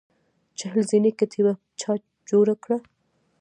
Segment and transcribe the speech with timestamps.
[0.59, 1.91] چهل زینې کتیبه چا
[2.29, 2.77] جوړه کړه؟